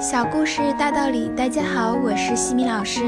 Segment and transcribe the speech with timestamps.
[0.00, 3.00] 小故事大道理，大家好，我是西米老师。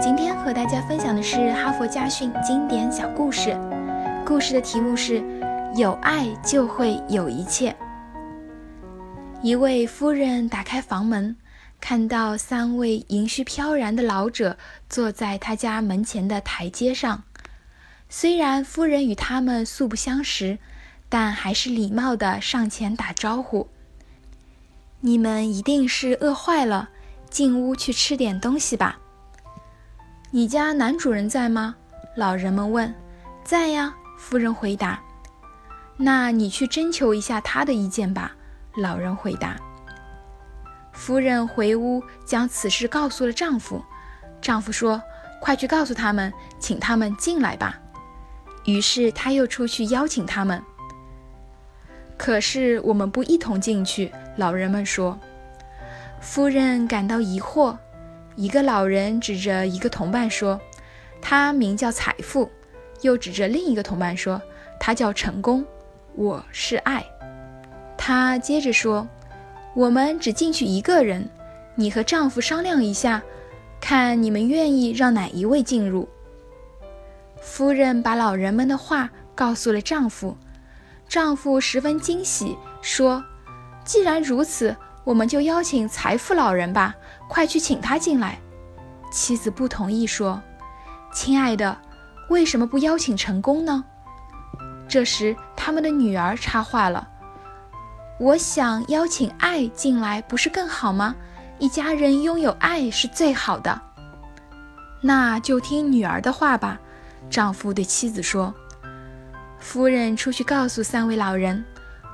[0.00, 3.58] 今天和大家分享的是《哈佛家训》经典小故事。
[4.24, 5.20] 故事的题目是
[5.74, 7.74] “有爱就会有一切”。
[9.42, 11.36] 一位夫人打开房门，
[11.80, 14.56] 看到三位银须飘然的老者
[14.88, 17.24] 坐在他家门前的台阶上。
[18.08, 20.60] 虽然夫人与他们素不相识，
[21.08, 23.66] 但还是礼貌地上前打招呼。
[25.02, 26.90] 你们一定是饿坏了，
[27.30, 28.98] 进屋去吃点东西吧。
[30.30, 31.74] 你家男主人在吗？
[32.16, 32.94] 老人们问。
[33.42, 35.00] 在呀，夫人回答。
[35.96, 38.32] 那你去征求一下他的意见吧。
[38.76, 39.56] 老人回答。
[40.92, 43.82] 夫人回屋将此事告诉了丈夫。
[44.42, 45.02] 丈夫说
[45.40, 47.80] ：“快去告诉他们，请他们进来吧。”
[48.66, 50.62] 于是他又出去邀请他们。
[52.20, 54.12] 可是我们不一同进去。
[54.36, 55.18] 老人们说
[56.20, 57.74] ：“夫人感到疑惑。”
[58.36, 60.60] 一个老人指着一个同伴说
[61.22, 62.50] ：“他名叫财富。”
[63.00, 64.38] 又指着另一个同伴说
[64.78, 65.64] ：“他叫成功。”
[66.14, 67.02] 我是爱。
[67.96, 69.08] 他接着说
[69.72, 71.26] ：“我们只进去一个人，
[71.74, 73.22] 你和丈夫商量一下，
[73.80, 76.06] 看你们愿意让哪一位进入。”
[77.40, 80.36] 夫人把老人们的话告诉了丈夫，
[81.10, 83.20] 丈夫十分惊喜，说。
[83.84, 86.94] 既然如此，我们就邀请财富老人吧，
[87.28, 88.38] 快去请他进来。
[89.10, 90.40] 妻子不同意，说
[91.12, 91.76] ：“亲爱的，
[92.28, 93.84] 为什么不邀请成功呢？”
[94.88, 97.08] 这时，他们的女儿插话了
[98.20, 101.16] ：“我想邀请爱进来，不是更好吗？
[101.58, 103.82] 一家人拥有爱是最好的。”
[105.02, 106.78] 那就听女儿的话吧。
[107.28, 108.54] 丈夫对妻子说
[109.60, 111.64] ：“夫人出去告诉三位老人，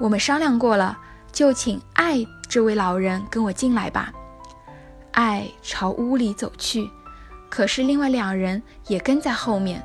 [0.00, 0.98] 我们商量过了。”
[1.34, 4.12] 就请爱这位老人跟我进来吧。
[5.10, 6.88] 爱朝屋里走去，
[7.48, 9.84] 可是另外两人也跟在后面。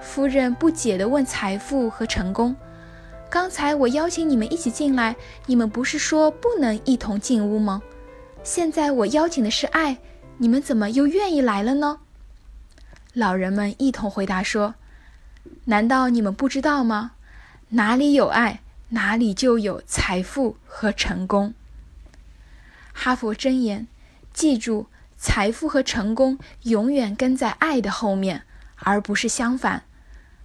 [0.00, 2.56] 夫人不解地问财富和成功
[3.28, 5.14] ：“刚才我邀请你们一起进来，
[5.44, 7.82] 你们不是说不能一同进屋吗？
[8.42, 9.98] 现在我邀请的是爱，
[10.38, 11.98] 你们怎么又愿意来了呢？”
[13.12, 14.74] 老人们一同回答说
[15.64, 17.12] ：“难道你们不知道吗？
[17.70, 18.60] 哪里有爱？”
[18.90, 21.52] 哪里就有财富和成功。
[22.94, 23.86] 哈佛箴言：
[24.32, 24.86] 记住，
[25.18, 28.44] 财富和成功永远跟在爱的后面，
[28.76, 29.82] 而不是相反。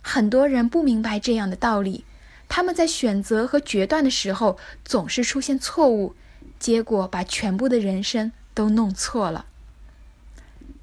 [0.02, 2.04] 很多人不明白这样的道理，
[2.50, 6.14] 他们在选择和决断的时候总是出现错误，
[6.60, 9.46] 结果把全部的人生都弄错了。